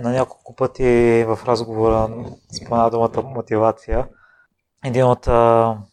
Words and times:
На 0.00 0.10
няколко 0.12 0.54
пъти 0.54 1.24
в 1.26 1.38
разговора 1.46 2.08
спомена 2.56 2.90
думата 2.90 3.22
мотивация. 3.22 4.08
Един 4.84 5.04
от, 5.04 5.26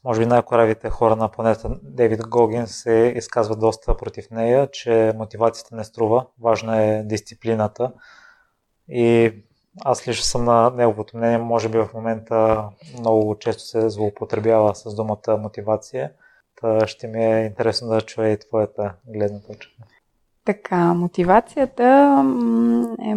може 0.04 0.20
би, 0.20 0.26
най-коравите 0.26 0.90
хора 0.90 1.16
на 1.16 1.30
планета, 1.30 1.70
Дейвид 1.84 2.28
Гогин, 2.28 2.68
се 2.68 3.14
изказва 3.16 3.56
доста 3.56 3.98
против 3.98 4.32
нея, 4.32 4.68
че 4.72 5.14
мотивацията 5.18 5.76
не 5.76 5.84
струва, 5.84 6.26
важна 6.42 6.84
е 6.84 7.04
дисциплината. 7.04 7.92
И 8.90 9.34
аз 9.86 10.08
лично 10.08 10.24
съм 10.24 10.44
на 10.44 10.70
неговото 10.70 11.18
мнение, 11.18 11.38
може 11.38 11.70
би 11.70 11.78
в 11.78 11.90
момента 11.94 12.70
много 13.00 13.38
често 13.40 13.64
се 13.64 13.90
злоупотребява 13.90 14.76
с 14.76 14.96
думата 14.96 15.38
мотивация. 15.40 16.12
Та 16.62 16.88
ще 16.88 17.08
ми 17.08 17.26
е 17.26 17.46
интересно 17.46 17.88
да 17.88 18.02
чуя 18.02 18.30
и 18.30 18.40
твоята 18.40 18.94
гледна 19.08 19.40
точка. 19.40 19.72
Така, 20.46 20.94
мотивацията 20.94 21.84
е 23.06 23.16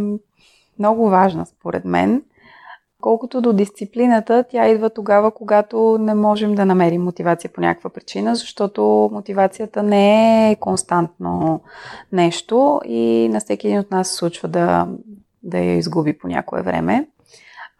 много 0.78 1.08
важна 1.08 1.46
според 1.46 1.84
мен. 1.84 2.22
Колкото 3.00 3.40
до 3.40 3.52
дисциплината, 3.52 4.44
тя 4.50 4.68
идва 4.68 4.90
тогава, 4.90 5.30
когато 5.30 5.98
не 6.00 6.14
можем 6.14 6.54
да 6.54 6.66
намерим 6.66 7.02
мотивация 7.02 7.50
по 7.52 7.60
някаква 7.60 7.90
причина, 7.90 8.36
защото 8.36 9.10
мотивацията 9.12 9.82
не 9.82 10.50
е 10.50 10.56
константно 10.56 11.60
нещо 12.12 12.80
и 12.84 13.28
на 13.32 13.40
всеки 13.40 13.66
един 13.66 13.78
от 13.78 13.90
нас 13.90 14.08
се 14.08 14.14
случва 14.14 14.48
да, 14.48 14.88
да 15.42 15.58
я 15.58 15.76
изгуби 15.76 16.18
по 16.18 16.28
някое 16.28 16.62
време. 16.62 17.08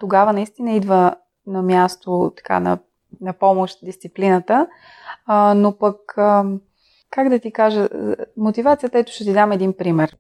Тогава 0.01 0.33
наистина 0.33 0.73
идва 0.73 1.15
на 1.47 1.63
място 1.63 2.33
така 2.37 2.61
на, 2.61 2.79
на 3.21 3.33
помощ 3.33 3.79
дисциплината, 3.85 4.67
а, 5.27 5.55
но 5.55 5.79
пък, 5.79 6.19
а, 6.19 6.45
как 7.11 7.29
да 7.29 7.39
ти 7.39 7.53
кажа, 7.53 7.89
мотивацията, 8.37 8.99
ето 8.99 9.13
ще 9.13 9.25
ти 9.25 9.33
дам 9.33 9.53
един 9.53 9.73
пример. 9.73 10.17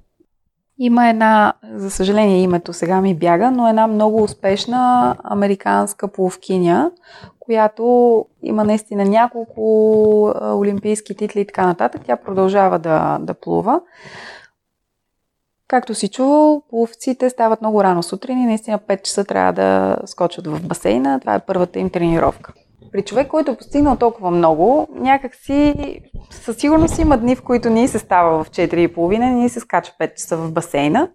Има 0.78 1.09
една, 1.09 1.52
за 1.74 1.91
съжаление 1.91 2.42
името 2.42 2.73
сега 2.73 3.01
ми 3.01 3.15
бяга, 3.15 3.51
но 3.51 3.69
една 3.69 3.87
много 3.87 4.23
успешна 4.23 5.16
американска 5.24 6.09
пловкиня, 6.09 6.90
която 7.40 8.26
има 8.43 8.65
наистина 8.65 9.04
няколко 9.04 9.63
олимпийски 10.59 11.16
титли 11.16 11.40
и 11.40 11.46
така 11.46 11.66
нататък. 11.66 12.02
Тя 12.07 12.16
продължава 12.16 12.79
да, 12.79 13.18
да 13.21 13.35
плува. 13.35 13.80
Както 15.68 15.95
си 15.95 16.09
чувал, 16.09 16.63
пловците 16.71 17.30
стават 17.30 17.60
много 17.60 17.85
рано 17.85 18.02
сутрин 18.02 18.38
и 18.38 18.46
наистина 18.46 18.79
5 18.79 19.02
часа 19.02 19.24
трябва 19.24 19.52
да 19.52 19.96
скочат 20.07 20.46
в 20.46 20.66
басейна. 20.66 21.20
Това 21.20 21.35
е 21.35 21.41
първата 21.46 21.79
им 21.79 21.91
тренировка. 21.91 22.52
При 22.93 23.02
човек, 23.02 23.29
който 23.29 23.51
е 23.51 23.57
постигнал 23.57 23.96
толкова 23.96 24.30
много, 24.30 24.88
някак 24.90 25.35
си 25.35 25.74
със 26.30 26.57
сигурност 26.57 26.99
има 26.99 27.18
дни, 27.18 27.37
в 27.37 27.43
които 27.43 27.71
ние 27.71 27.88
се 27.88 27.99
става 27.99 28.45
в 28.45 28.51
4.30, 28.51 29.32
ние 29.35 29.49
се 29.49 29.60
скача 29.60 29.93
5 30.01 30.15
часа 30.15 30.37
в 30.37 30.52
басейна 30.52 31.10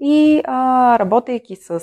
и 0.00 0.42
а, 0.44 0.98
работейки 0.98 1.56
с 1.56 1.80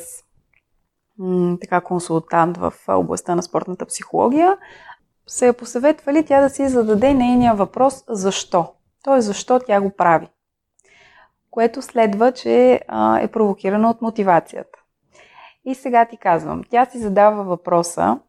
м, 1.17 1.57
така 1.61 1.81
консултант 1.81 2.57
в 2.57 2.73
областта 2.87 3.35
на 3.35 3.43
спортната 3.43 3.85
психология, 3.85 4.57
се 5.27 5.47
е 5.47 5.53
посъветвали 5.53 6.25
тя 6.25 6.41
да 6.41 6.49
си 6.49 6.67
зададе 6.67 7.13
нейния 7.13 7.53
въпрос 7.53 8.03
защо. 8.09 8.73
Т.е. 9.03 9.21
защо 9.21 9.59
тя 9.59 9.81
го 9.81 9.89
прави. 9.89 10.27
Което 11.51 11.81
следва, 11.81 12.31
че 12.31 12.81
а, 12.87 13.19
е 13.19 13.27
провокирано 13.27 13.89
от 13.89 14.01
мотивацията. 14.01 14.79
И 15.65 15.75
сега 15.75 16.05
ти 16.05 16.17
казвам, 16.17 16.63
тя 16.69 16.85
си 16.85 16.99
задава 16.99 17.43
въпроса 17.43 18.19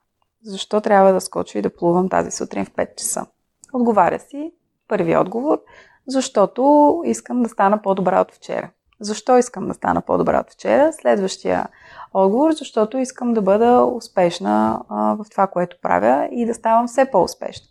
защо 0.43 0.81
трябва 0.81 1.13
да 1.13 1.21
скоча 1.21 1.59
и 1.59 1.63
да 1.63 1.77
плувам 1.77 2.09
тази 2.09 2.31
сутрин 2.31 2.65
в 2.65 2.71
5 2.71 2.95
часа. 2.95 3.27
Отговаря 3.73 4.19
си 4.19 4.53
първи 4.89 5.17
отговор, 5.17 5.59
защото 6.07 7.03
искам 7.05 7.43
да 7.43 7.49
стана 7.49 7.83
по-добра 7.83 8.21
от 8.21 8.33
вчера. 8.33 8.71
Защо 9.01 9.39
искам 9.39 9.69
да 9.69 9.75
стана 9.75 10.03
по-добра 10.03 10.41
от 10.41 10.51
вчера? 10.51 10.93
Следващия 10.93 11.69
отговор, 12.15 12.53
защото 12.53 12.99
искам 12.99 13.35
да 13.35 13.43
бъда 13.43 13.85
успешна 13.85 14.83
а, 14.89 15.15
в 15.15 15.25
това, 15.31 15.47
което 15.47 15.77
правя 15.83 16.29
и 16.33 16.47
да 16.47 16.55
ставам 16.55 16.87
все 16.87 17.11
по-успешна. 17.11 17.67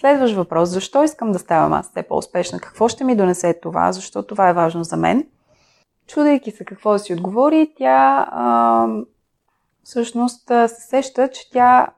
Следващ 0.00 0.34
въпрос, 0.34 0.68
защо 0.68 1.02
искам 1.02 1.32
да 1.32 1.38
ставам 1.38 1.72
аз 1.72 1.90
все 1.90 2.02
по-успешна? 2.02 2.60
Какво 2.60 2.88
ще 2.88 3.04
ми 3.04 3.16
донесе 3.16 3.58
това? 3.62 3.92
Защо 3.92 4.22
това 4.22 4.48
е 4.48 4.52
важно 4.52 4.84
за 4.84 4.96
мен? 4.96 5.26
Чудейки 6.06 6.50
се 6.50 6.64
какво 6.64 6.92
да 6.92 6.98
си 6.98 7.12
отговори, 7.12 7.72
тя 7.78 8.28
а, 8.30 8.86
всъщност 9.82 10.48
се 10.48 10.68
сеща, 10.68 11.28
че 11.28 11.50
тя 11.50 11.88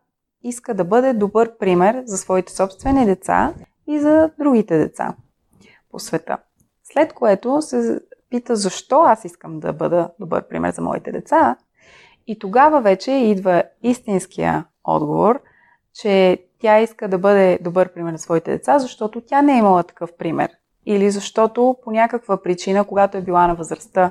иска 0.42 0.74
да 0.74 0.84
бъде 0.84 1.12
добър 1.12 1.58
пример 1.58 2.02
за 2.06 2.18
своите 2.18 2.52
собствени 2.52 3.06
деца 3.06 3.54
и 3.86 4.00
за 4.00 4.30
другите 4.38 4.78
деца 4.78 5.14
по 5.90 5.98
света. 5.98 6.38
След 6.84 7.12
което 7.12 7.62
се 7.62 8.00
пита 8.30 8.56
защо 8.56 9.00
аз 9.00 9.24
искам 9.24 9.60
да 9.60 9.72
бъда 9.72 10.10
добър 10.20 10.48
пример 10.48 10.72
за 10.72 10.82
моите 10.82 11.12
деца. 11.12 11.56
И 12.26 12.38
тогава 12.38 12.80
вече 12.80 13.10
идва 13.10 13.62
истинския 13.82 14.64
отговор, 14.84 15.40
че 15.94 16.44
тя 16.58 16.80
иска 16.80 17.08
да 17.08 17.18
бъде 17.18 17.58
добър 17.62 17.92
пример 17.92 18.12
на 18.12 18.18
своите 18.18 18.50
деца, 18.50 18.78
защото 18.78 19.20
тя 19.20 19.42
не 19.42 19.54
е 19.54 19.58
имала 19.58 19.82
такъв 19.82 20.16
пример. 20.16 20.50
Или 20.86 21.10
защото 21.10 21.76
по 21.84 21.90
някаква 21.90 22.42
причина, 22.42 22.84
когато 22.84 23.18
е 23.18 23.22
била 23.22 23.46
на 23.46 23.54
възрастта 23.54 24.10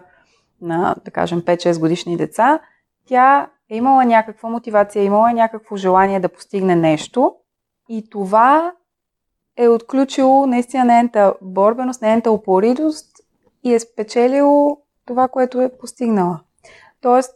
на, 0.62 0.96
да 1.06 1.12
кажем, 1.12 1.42
5-6 1.42 1.80
годишни 1.80 2.18
деца, 2.18 2.60
тя 3.06 3.50
е 3.74 3.78
имала 3.78 4.06
някаква 4.06 4.50
мотивация, 4.50 5.02
е 5.02 5.06
имала 5.06 5.34
някакво 5.34 5.76
желание 5.76 6.20
да 6.20 6.30
постигне 6.30 6.76
нещо 6.76 7.36
и 7.90 8.10
това 8.10 8.74
е 9.58 9.68
отключило 9.68 10.46
наистина 10.46 10.86
нейната 10.86 11.34
борбеност, 11.42 12.02
нейната 12.02 12.32
упоритост 12.32 13.08
и 13.64 13.74
е 13.74 13.80
спечелило 13.80 14.78
това, 15.06 15.28
което 15.28 15.62
е 15.62 15.78
постигнала. 15.78 16.40
Тоест, 17.02 17.34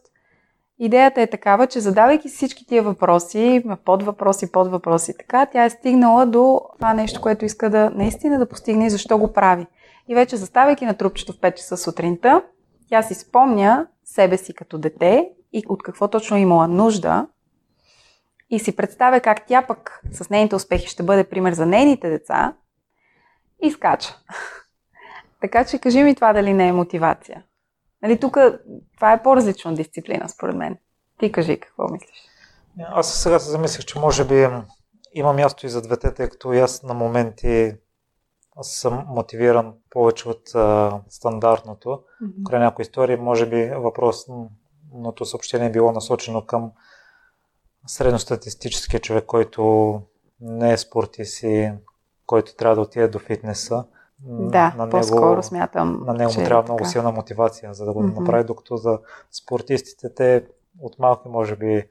идеята 0.80 1.22
е 1.22 1.28
такава, 1.28 1.68
че 1.68 1.80
задавайки 1.80 2.30
всички 2.30 2.68
тия 2.68 2.84
въпроси, 2.84 3.64
под 3.86 4.04
въпроси, 4.04 4.52
под 4.52 4.68
въпроси, 4.68 5.18
така, 5.18 5.46
тя 5.46 5.64
е 5.66 5.70
стигнала 5.70 6.26
до 6.26 6.62
това 6.76 6.94
нещо, 6.94 7.22
което 7.22 7.46
иска 7.46 7.70
да 7.70 7.90
наистина 7.90 8.40
да 8.40 8.50
постигне 8.50 8.86
и 8.86 8.90
защо 8.90 9.18
го 9.18 9.34
прави. 9.34 9.68
И 10.08 10.16
вече 10.16 10.38
заставайки 10.38 10.86
на 10.86 10.94
трупчето 10.94 11.34
в 11.34 11.40
5 11.40 11.54
часа 11.54 11.78
сутринта, 11.78 12.42
тя 12.90 13.02
си 13.02 13.14
спомня 13.14 13.88
себе 14.04 14.38
си 14.38 14.54
като 14.54 14.78
дете 14.78 15.32
и 15.54 15.64
от 15.70 15.84
какво 15.84 16.08
точно 16.08 16.38
е 16.38 16.40
имала 16.40 16.68
нужда 16.68 17.28
и 18.50 18.60
си 18.60 18.76
представя 18.76 19.22
как 19.22 19.46
тя 19.48 19.62
пък 19.68 20.02
с 20.12 20.30
нейните 20.30 20.56
успехи 20.56 20.88
ще 20.88 21.04
бъде 21.04 21.30
пример 21.30 21.54
за 21.54 21.66
нейните 21.66 22.10
деца 22.10 22.54
и 23.64 23.72
скача. 23.72 24.18
така 25.42 25.66
че 25.66 25.80
кажи 25.80 26.04
ми 26.04 26.16
това 26.16 26.34
дали 26.34 26.54
не 26.54 26.68
е 26.68 26.74
мотивация. 26.74 27.44
Нали, 28.02 28.20
тук 28.20 28.38
това 28.96 29.14
е 29.14 29.24
по-различна 29.24 29.76
дисциплина, 29.76 30.30
според 30.30 30.56
мен. 30.56 30.78
Ти 31.20 31.32
кажи 31.32 31.60
какво 31.60 31.88
мислиш. 31.92 32.18
Аз 32.80 33.14
сега 33.14 33.40
се 33.40 33.50
замислих, 33.50 33.86
че 33.86 34.00
може 34.00 34.26
би 34.26 34.48
има 35.14 35.34
място 35.34 35.66
и 35.66 35.70
за 35.70 35.82
двете, 35.82 36.14
тъй 36.14 36.30
като 36.30 36.54
и 36.54 36.60
аз 36.60 36.84
на 36.84 36.94
моменти 36.94 37.74
аз 38.60 38.68
съм 38.68 39.06
мотивиран 39.08 39.74
повече 39.90 40.30
от 40.30 40.56
а, 40.56 41.00
стандартното. 41.10 41.90
Mm-hmm. 41.90 42.44
Край 42.44 42.60
някои 42.60 42.84
истории, 42.84 43.16
може 43.16 43.46
би 43.50 43.66
въпрос 43.66 44.26
ното 44.94 45.26
съобщение 45.26 45.68
е 45.68 45.72
било 45.72 45.92
насочено 45.92 46.46
към 46.46 46.72
средностатистическия 47.88 49.00
човек, 49.00 49.26
който 49.26 50.02
не 50.42 50.72
е 50.74 50.78
спортист 50.78 51.44
и 51.44 51.72
който 52.26 52.56
трябва 52.56 52.76
да 52.76 52.82
отиде 52.82 53.08
до 53.08 53.20
фитнеса. 53.20 53.86
Да, 54.20 54.74
на 54.78 54.86
него, 54.86 54.98
по-скоро 54.98 55.44
смятам. 55.44 56.04
На 56.06 56.14
него 56.14 56.32
му 56.38 56.46
трябва 56.46 56.64
много 56.64 56.86
силна 56.86 57.12
мотивация, 57.12 57.74
за 57.74 57.86
да 57.86 57.94
го 57.94 58.04
mm-hmm. 58.04 58.20
направи, 58.20 58.44
докато 58.44 58.78
за 58.78 59.00
спортистите 59.32 60.14
те 60.14 60.46
от 60.82 61.00
малки 61.00 61.30
може 61.30 61.56
би. 61.56 61.84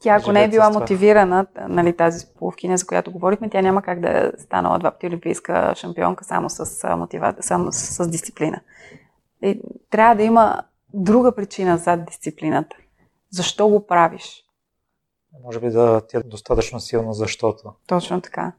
Тя, 0.00 0.14
ако 0.14 0.32
не 0.32 0.44
е 0.44 0.48
била 0.48 0.70
мотивирана, 0.70 1.46
нали, 1.68 1.96
тази 1.96 2.26
половкиня, 2.38 2.76
за 2.76 2.86
която 2.86 3.12
говорихме, 3.12 3.50
тя 3.50 3.62
няма 3.62 3.82
как 3.82 4.00
да 4.00 4.08
е 4.08 4.30
станала 4.38 4.78
два 4.78 4.90
пъти 4.90 5.06
олимпийска 5.06 5.72
шампионка 5.76 6.24
само 6.24 6.50
с, 6.50 6.96
мотива... 6.96 7.34
само 7.40 7.72
с, 7.72 7.76
с 7.76 8.08
дисциплина. 8.08 8.60
И 9.42 9.60
трябва 9.90 10.14
да 10.14 10.22
има 10.22 10.62
друга 10.94 11.34
причина 11.34 11.78
зад 11.78 12.04
дисциплината. 12.04 12.76
Защо 13.30 13.68
го 13.68 13.86
правиш? 13.86 14.44
Може 15.44 15.60
би 15.60 15.70
да 15.70 16.06
ти 16.06 16.16
е 16.16 16.20
достатъчно 16.20 16.80
силно 16.80 17.12
защото. 17.12 17.72
Точно 17.86 18.20
така. 18.20 18.52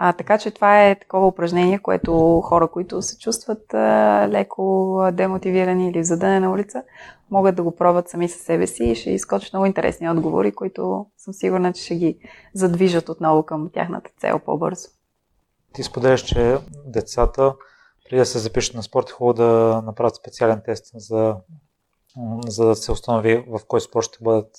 А, 0.00 0.12
така 0.12 0.38
че 0.38 0.50
това 0.50 0.86
е 0.86 0.94
такова 0.94 1.26
упражнение, 1.26 1.78
което 1.78 2.40
хора, 2.40 2.68
които 2.68 3.02
се 3.02 3.18
чувстват 3.18 3.74
а, 3.74 4.28
леко 4.28 5.00
демотивирани 5.12 5.88
или 5.88 6.04
задъне 6.04 6.40
на 6.40 6.52
улица, 6.52 6.82
могат 7.30 7.56
да 7.56 7.62
го 7.62 7.76
пробват 7.76 8.08
сами 8.08 8.28
със 8.28 8.40
себе 8.40 8.66
си 8.66 8.84
и 8.84 8.94
ще 8.94 9.10
изкочат 9.10 9.52
много 9.52 9.66
интересни 9.66 10.10
отговори, 10.10 10.52
които 10.52 11.06
съм 11.18 11.34
сигурна, 11.34 11.72
че 11.72 11.82
ще 11.84 11.96
ги 11.96 12.18
задвижат 12.54 13.08
отново 13.08 13.42
към 13.42 13.70
тяхната 13.74 14.10
цел 14.20 14.38
по-бързо. 14.38 14.88
Ти 15.72 15.82
споделяш, 15.82 16.22
че 16.22 16.58
децата, 16.86 17.54
преди 18.04 18.18
да 18.18 18.26
се 18.26 18.38
запишат 18.38 18.74
на 18.74 18.82
спорт, 18.82 19.08
е 19.08 19.12
хубаво 19.12 19.34
да 19.34 19.82
направят 19.86 20.16
специален 20.16 20.60
тест 20.64 20.90
за 20.94 21.36
за 22.46 22.66
да 22.66 22.76
се 22.76 22.92
установи 22.92 23.44
в 23.48 23.60
кой 23.68 23.80
спорт 23.80 24.04
ще 24.04 24.18
бъдат 24.24 24.50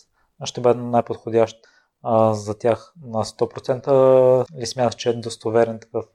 ще 0.43 0.61
бъде 0.61 0.81
най-подходящ 0.81 1.57
а, 2.03 2.33
за 2.33 2.57
тях 2.57 2.93
на 3.05 3.23
100% 3.23 4.59
ли 4.59 4.65
смяташ, 4.65 4.95
че 4.95 5.09
е 5.09 5.13
достоверен 5.13 5.79
такъв? 5.79 6.05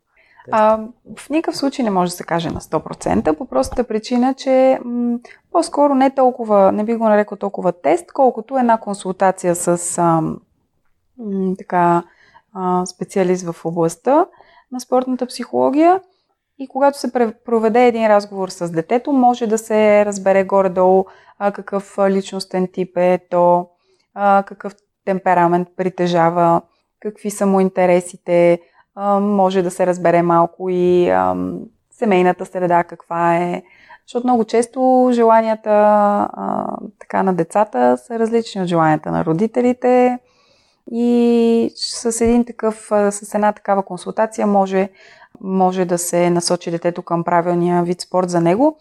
А, 0.50 0.80
в 1.16 1.30
никакъв 1.30 1.56
случай 1.56 1.84
не 1.84 1.90
може 1.90 2.10
да 2.10 2.16
се 2.16 2.24
каже 2.24 2.50
на 2.50 2.60
100%, 2.60 3.36
по 3.36 3.46
простата 3.46 3.84
причина, 3.84 4.34
че 4.34 4.78
м- 4.84 5.18
по-скоро 5.52 5.94
не 5.94 6.14
толкова, 6.14 6.72
не 6.72 6.84
би 6.84 6.96
го 6.96 7.04
нарекал 7.04 7.38
толкова 7.38 7.72
тест, 7.72 8.12
колкото 8.12 8.58
една 8.58 8.80
консултация 8.80 9.54
с 9.54 9.98
а, 9.98 10.20
м- 11.18 11.54
така, 11.58 12.02
а, 12.54 12.86
специалист 12.86 13.46
в 13.52 13.64
областта 13.64 14.26
на 14.72 14.80
спортната 14.80 15.26
психология. 15.26 16.00
И 16.58 16.68
когато 16.68 16.98
се 16.98 17.12
проведе 17.44 17.86
един 17.86 18.06
разговор 18.06 18.48
с 18.48 18.70
детето, 18.70 19.12
може 19.12 19.46
да 19.46 19.58
се 19.58 20.04
разбере 20.06 20.44
горе-долу 20.44 21.04
какъв 21.38 21.98
личностен 22.08 22.68
тип 22.72 22.96
е 22.96 23.18
то, 23.30 23.68
какъв 24.46 24.74
темперамент 25.04 25.68
притежава, 25.76 26.62
какви 27.00 27.30
са 27.30 27.46
му 27.46 27.60
интересите, 27.60 28.60
може 29.20 29.62
да 29.62 29.70
се 29.70 29.86
разбере 29.86 30.22
малко 30.22 30.68
и 30.70 31.12
семейната 31.90 32.46
среда 32.46 32.84
каква 32.84 33.36
е. 33.36 33.62
Защото 34.06 34.26
много 34.26 34.44
често 34.44 35.10
желанията 35.12 35.70
а, 35.70 36.66
така 36.98 37.22
на 37.22 37.34
децата 37.34 37.96
са 37.96 38.18
различни 38.18 38.62
от 38.62 38.68
желанията 38.68 39.10
на 39.10 39.24
родителите. 39.24 40.18
И 40.92 41.70
с, 41.76 42.20
един 42.20 42.44
такъв, 42.44 42.90
с 43.10 43.34
една 43.34 43.52
такава 43.52 43.82
консултация 43.82 44.46
може, 44.46 44.88
може 45.40 45.84
да 45.84 45.98
се 45.98 46.30
насочи 46.30 46.70
детето 46.70 47.02
към 47.02 47.24
правилния 47.24 47.82
вид 47.82 48.00
спорт 48.00 48.30
за 48.30 48.40
него. 48.40 48.78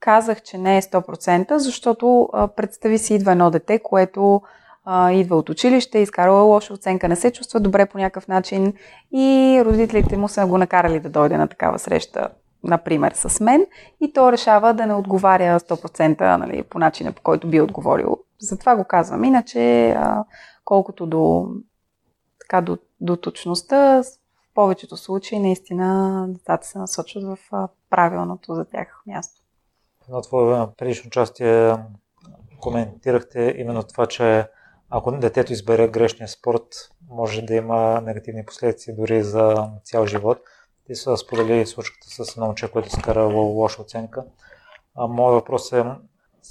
Казах, 0.00 0.42
че 0.42 0.58
не 0.58 0.78
е 0.78 0.82
100%, 0.82 1.56
защото 1.56 2.28
представи 2.56 2.98
си 2.98 3.14
идва 3.14 3.32
едно 3.32 3.50
дете, 3.50 3.78
което 3.78 4.42
а, 4.84 5.12
идва 5.12 5.36
от 5.36 5.48
училище, 5.48 5.98
изкарала 5.98 6.42
лоша 6.42 6.74
оценка, 6.74 7.08
не 7.08 7.16
се 7.16 7.32
чувства 7.32 7.60
добре 7.60 7.86
по 7.86 7.98
някакъв 7.98 8.28
начин 8.28 8.74
и 9.12 9.62
родителите 9.64 10.16
му 10.16 10.28
са 10.28 10.46
го 10.46 10.58
накарали 10.58 11.00
да 11.00 11.08
дойде 11.08 11.36
на 11.36 11.48
такава 11.48 11.78
среща, 11.78 12.28
например, 12.64 13.12
с 13.14 13.40
мен 13.40 13.66
и 14.00 14.12
то 14.12 14.32
решава 14.32 14.74
да 14.74 14.86
не 14.86 14.94
отговаря 14.94 15.60
100% 15.60 16.36
нали, 16.36 16.62
по 16.62 16.78
начина, 16.78 17.12
по 17.12 17.22
който 17.22 17.48
би 17.48 17.60
отговорил. 17.60 18.16
Затова 18.40 18.76
го 18.76 18.84
казвам. 18.84 19.24
Иначе, 19.24 19.90
а, 19.90 20.24
колкото 20.64 21.06
до, 21.06 21.46
така, 22.40 22.60
до, 22.60 22.78
до 23.00 23.16
точността, 23.16 24.02
повечето 24.58 24.96
случаи 24.96 25.38
наистина 25.38 26.24
децата 26.28 26.66
се 26.66 26.78
насочват 26.78 27.24
в 27.24 27.68
правилното 27.90 28.54
за 28.54 28.64
тях 28.64 29.02
място. 29.06 29.40
На 30.08 30.22
твое 30.22 30.66
предишно 30.78 31.08
участие 31.08 31.74
коментирахте 32.60 33.54
именно 33.58 33.82
това, 33.82 34.06
че 34.06 34.48
ако 34.90 35.12
детето 35.12 35.52
избере 35.52 35.88
грешния 35.88 36.28
спорт, 36.28 36.90
може 37.10 37.42
да 37.42 37.54
има 37.54 38.00
негативни 38.00 38.46
последици 38.46 38.96
дори 38.96 39.22
за 39.22 39.70
цял 39.84 40.06
живот. 40.06 40.38
Ти 40.86 40.94
са 40.94 41.16
сподели 41.16 41.66
случката 41.66 42.08
с 42.08 42.36
едно 42.36 42.46
момче, 42.46 42.70
което 42.70 42.90
скарало 42.90 43.42
лоша 43.42 43.82
оценка. 43.82 44.24
А, 44.94 45.06
моят 45.06 45.34
въпрос 45.34 45.72
е 45.72 45.84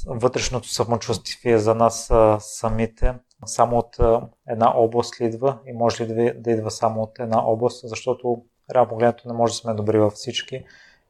вътрешното 0.06 0.68
самочувствие 0.68 1.58
за 1.58 1.76
нас 1.76 2.12
самите. 2.40 3.14
Само 3.46 3.78
от 3.78 3.98
една 4.50 4.78
област 4.78 5.22
ли 5.22 5.26
идва 5.26 5.58
и 5.66 5.74
може 5.74 6.08
ли 6.08 6.34
да 6.34 6.52
идва 6.52 6.72
само 6.72 7.02
от 7.02 7.20
една 7.20 7.46
област, 7.46 7.90
защото 7.90 8.42
реално 8.74 8.90
погледнато 8.90 9.28
не 9.28 9.34
може 9.34 9.54
да 9.54 9.58
сме 9.58 9.74
добри 9.74 10.00
във 10.00 10.14
всички. 10.14 10.64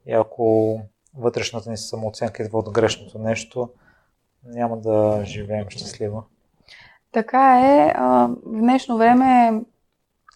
И 0.05 0.13
ако 0.13 0.79
вътрешната 1.17 1.69
ни 1.69 1.77
самооценка 1.77 2.43
идва 2.43 2.59
от 2.59 2.71
грешното 2.71 3.19
нещо, 3.19 3.69
няма 4.45 4.77
да 4.77 5.21
живеем 5.23 5.65
щастливо. 5.69 6.23
Така 7.11 7.59
е. 7.59 7.93
В 7.97 8.35
днешно 8.45 8.97
време 8.97 9.61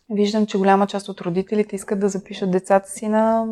виждам, 0.09 0.45
че 0.45 0.57
голяма 0.57 0.87
част 0.87 1.09
от 1.09 1.21
родителите 1.21 1.75
искат 1.75 1.99
да 1.99 2.09
запишат 2.09 2.51
децата 2.51 2.89
си 2.89 3.07
на 3.07 3.45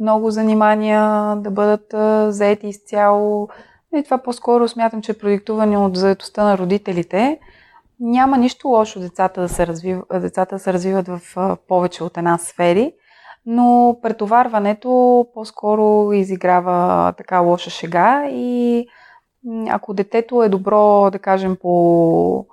много 0.00 0.30
занимания, 0.30 1.36
да 1.36 1.50
бъдат 1.50 1.94
заети 2.34 2.68
изцяло. 2.68 3.48
И 3.96 4.02
това 4.02 4.18
по-скоро 4.18 4.68
смятам, 4.68 5.02
че 5.02 5.12
е 5.12 5.18
продиктувано 5.18 5.84
от 5.84 5.96
заетостта 5.96 6.44
на 6.44 6.58
родителите. 6.58 7.38
Няма 8.00 8.38
нищо 8.38 8.68
лошо 8.68 9.00
децата 9.00 9.40
да 9.40 9.48
се, 9.48 9.66
развив... 9.66 9.98
децата 10.12 10.54
да 10.54 10.58
се 10.58 10.72
развиват 10.72 11.08
в 11.08 11.20
повече 11.68 12.04
от 12.04 12.16
една 12.16 12.38
сфери, 12.38 12.92
но 13.46 13.98
претоварването 14.02 15.26
по-скоро 15.34 16.12
изиграва 16.12 17.12
така 17.16 17.38
лоша 17.40 17.70
шега 17.70 18.28
и 18.28 18.86
ако 19.68 19.94
детето 19.94 20.42
е 20.42 20.48
добро, 20.48 21.10
да 21.10 21.18
кажем, 21.18 21.56
по, 21.60 22.46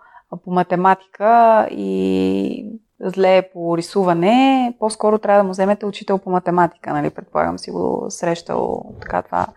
по 0.44 0.51
математика 0.51 1.67
и 1.71 2.65
зле 3.00 3.50
по 3.53 3.77
рисуване, 3.77 4.73
по-скоро 4.79 5.17
трябва 5.17 5.39
да 5.39 5.43
му 5.43 5.51
вземете 5.51 5.85
учител 5.85 6.17
по 6.17 6.29
математика, 6.29 6.93
нали? 6.93 7.09
Предполагам 7.09 7.59
си 7.59 7.71
го 7.71 8.05
срещал 8.09 8.85
така 9.01 9.21
това 9.21 9.47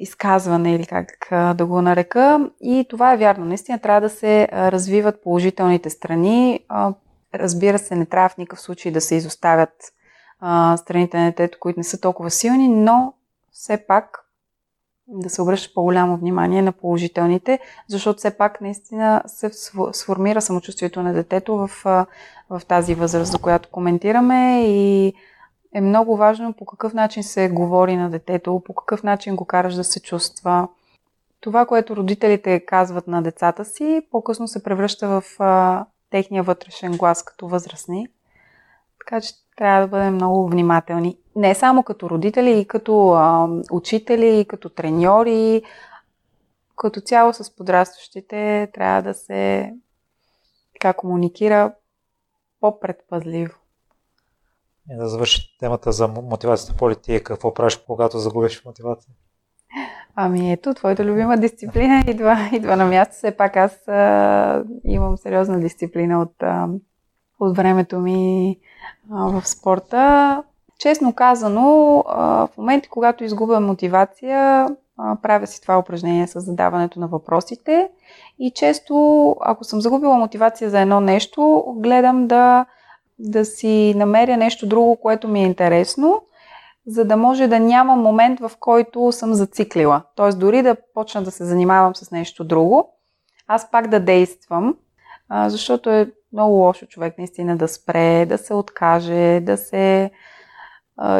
изказване 0.00 0.74
или 0.74 0.86
как 0.86 1.28
да 1.56 1.66
го 1.66 1.82
нарека. 1.82 2.50
И 2.60 2.86
това 2.90 3.12
е 3.12 3.16
вярно. 3.16 3.44
Наистина 3.44 3.78
трябва 3.78 4.00
да 4.00 4.08
се 4.08 4.48
развиват 4.52 5.22
положителните 5.22 5.90
страни. 5.90 6.60
Разбира 7.34 7.78
се, 7.78 7.96
не 7.96 8.06
трябва 8.06 8.28
в 8.28 8.36
никакъв 8.38 8.60
случай 8.60 8.92
да 8.92 9.00
се 9.00 9.14
изоставят 9.14 9.74
страните 10.76 11.18
на 11.18 11.24
детето, 11.24 11.58
които 11.60 11.80
не 11.80 11.84
са 11.84 12.00
толкова 12.00 12.30
силни, 12.30 12.68
но 12.68 13.12
все 13.52 13.86
пак 13.86 14.24
да 15.08 15.30
се 15.30 15.42
обръща 15.42 15.74
по-голямо 15.74 16.16
внимание 16.16 16.62
на 16.62 16.72
положителните, 16.72 17.58
защото 17.88 18.18
все 18.18 18.36
пак 18.36 18.60
наистина 18.60 19.22
се 19.26 19.50
сформира 19.92 20.40
самочувствието 20.40 21.02
на 21.02 21.12
детето 21.12 21.56
в, 21.56 21.70
в 22.50 22.62
тази 22.68 22.94
възраст, 22.94 23.32
за 23.32 23.38
която 23.38 23.68
коментираме 23.68 24.64
и 24.66 25.14
е 25.74 25.80
много 25.80 26.16
важно 26.16 26.52
по 26.52 26.64
какъв 26.66 26.94
начин 26.94 27.22
се 27.22 27.48
говори 27.48 27.96
на 27.96 28.10
детето, 28.10 28.62
по 28.64 28.74
какъв 28.74 29.02
начин 29.02 29.36
го 29.36 29.44
караш 29.44 29.74
да 29.74 29.84
се 29.84 30.02
чувства. 30.02 30.68
Това, 31.40 31.66
което 31.66 31.96
родителите 31.96 32.60
казват 32.60 33.06
на 33.06 33.22
децата 33.22 33.64
си, 33.64 34.06
по-късно 34.10 34.48
се 34.48 34.62
превръща 34.62 35.08
в 35.08 35.24
а, 35.38 35.86
техния 36.10 36.42
вътрешен 36.42 36.96
глас 36.96 37.22
като 37.22 37.48
възрастни. 37.48 38.08
Така 38.98 39.20
че 39.20 39.32
трябва 39.56 39.80
да 39.80 39.88
бъдем 39.88 40.14
много 40.14 40.48
внимателни. 40.48 41.18
Не 41.36 41.54
само 41.54 41.82
като 41.82 42.10
родители, 42.10 42.60
и 42.60 42.64
като 42.64 43.10
а, 43.10 43.48
учители, 43.72 44.40
и 44.40 44.44
като 44.44 44.68
треньори. 44.68 45.62
Като 46.76 47.00
цяло 47.00 47.32
с 47.32 47.56
подрастващите 47.56 48.70
трябва 48.74 49.02
да 49.02 49.14
се 49.14 49.72
така 50.72 50.92
комуникира 50.92 51.74
по-предпазливо. 52.60 53.59
И 54.90 54.96
да 54.96 55.08
завърши 55.08 55.56
темата 55.60 55.92
за 55.92 56.08
мотивацията 56.08 56.76
по 56.78 56.94
ти, 56.94 57.24
какво 57.24 57.54
правиш, 57.54 57.76
когато 57.86 58.18
загубиш 58.18 58.64
мотивация? 58.64 59.12
Ами 60.16 60.52
ето, 60.52 60.74
твоята 60.74 61.04
любима 61.04 61.36
дисциплина 61.36 62.04
идва, 62.08 62.50
идва 62.52 62.76
на 62.76 62.84
място. 62.84 63.14
Все 63.14 63.36
пак 63.36 63.56
аз 63.56 63.88
а, 63.88 64.64
имам 64.84 65.16
сериозна 65.16 65.60
дисциплина 65.60 66.22
от, 66.22 66.42
а, 66.42 66.68
от 67.40 67.56
времето 67.56 67.98
ми 67.98 68.58
в 69.10 69.42
спорта. 69.48 70.42
Честно 70.78 71.12
казано, 71.12 71.64
в 72.06 72.48
моменти, 72.56 72.88
когато 72.88 73.24
изгубя 73.24 73.60
мотивация, 73.60 74.68
правя 75.22 75.46
си 75.46 75.62
това 75.62 75.78
упражнение 75.78 76.26
с 76.26 76.40
задаването 76.40 77.00
на 77.00 77.08
въпросите 77.08 77.90
и 78.38 78.50
често, 78.50 79.36
ако 79.40 79.64
съм 79.64 79.80
загубила 79.80 80.16
мотивация 80.16 80.70
за 80.70 80.80
едно 80.80 81.00
нещо, 81.00 81.64
гледам 81.76 82.26
да, 82.26 82.66
да 83.22 83.44
си 83.44 83.94
намеря 83.96 84.36
нещо 84.36 84.66
друго, 84.66 84.96
което 84.96 85.28
ми 85.28 85.42
е 85.42 85.46
интересно, 85.46 86.22
за 86.86 87.04
да 87.04 87.16
може 87.16 87.46
да 87.46 87.60
няма 87.60 87.96
момент, 87.96 88.40
в 88.40 88.50
който 88.60 89.12
съм 89.12 89.34
зациклила. 89.34 90.02
Тоест, 90.14 90.38
дори 90.38 90.62
да 90.62 90.76
почна 90.94 91.22
да 91.22 91.30
се 91.30 91.44
занимавам 91.44 91.96
с 91.96 92.10
нещо 92.10 92.44
друго, 92.44 92.92
аз 93.46 93.70
пак 93.70 93.88
да 93.88 94.00
действам, 94.00 94.76
защото 95.46 95.90
е 95.90 96.12
много 96.32 96.54
лошо 96.54 96.86
човек 96.86 97.18
наистина 97.18 97.56
да 97.56 97.68
спре, 97.68 98.26
да 98.26 98.38
се 98.38 98.54
откаже, 98.54 99.40
да 99.40 99.56
се 99.56 100.10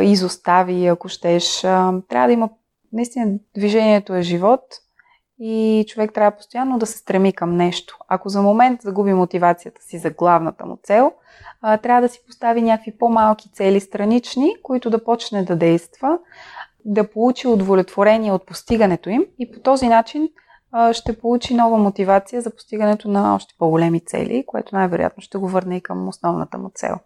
изостави, 0.02 0.87
ако 0.87 1.09
щеш. 1.09 1.61
Трябва 1.61 2.26
да 2.26 2.33
има, 2.33 2.49
наистина, 2.92 3.33
движението 3.57 4.14
е 4.14 4.23
живот 4.23 4.61
и 5.40 5.85
човек 5.88 6.12
трябва 6.12 6.37
постоянно 6.37 6.78
да 6.78 6.87
се 6.87 6.99
стреми 6.99 7.32
към 7.32 7.56
нещо. 7.56 7.99
Ако 8.09 8.28
за 8.28 8.42
момент 8.42 8.82
загуби 8.82 9.12
мотивацията 9.12 9.82
си 9.82 9.99
за 9.99 10.11
главната 10.11 10.66
му 10.66 10.78
цел, 10.82 11.12
трябва 11.82 12.00
да 12.00 12.09
си 12.09 12.20
постави 12.26 12.62
някакви 12.62 12.99
по-малки 12.99 13.50
цели 13.52 13.80
странични, 13.80 14.54
които 14.62 14.90
да 14.90 15.04
почне 15.04 15.44
да 15.44 15.56
действа, 15.56 16.18
да 16.85 17.11
получи 17.11 17.49
удовлетворение 17.49 18.32
от 18.32 18.47
постигането 18.47 19.11
им 19.11 19.25
и 19.38 19.52
по 19.52 19.61
този 19.61 19.88
начин 19.88 20.28
ще 20.92 21.18
получи 21.18 21.54
нова 21.54 21.78
мотивация 21.78 22.42
за 22.42 22.50
постигането 22.50 23.09
на 23.09 23.35
още 23.35 23.54
по-големи 23.59 24.00
цели, 24.00 24.44
което 24.47 24.75
най-вероятно 24.75 25.23
ще 25.23 25.38
го 25.38 25.49
върне 25.49 25.76
и 25.76 25.80
към 25.80 26.09
основната 26.09 26.59
му 26.59 26.70
цел. 26.75 26.97